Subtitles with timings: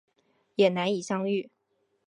[0.55, 1.51] 也难以相遇